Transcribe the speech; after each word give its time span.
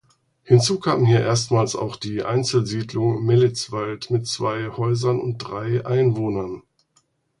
Hinzu 0.41 0.79
kam 0.79 1.05
hier 1.05 1.21
erstmals 1.21 1.75
auch 1.75 1.95
die 1.95 2.23
Einzelsiedlung 2.23 3.23
Mellitzwald 3.23 4.09
mit 4.09 4.25
zwei 4.25 4.67
Häusern 4.75 5.19
und 5.19 5.37
drei 5.37 5.85
Einwohnern. 5.85 6.63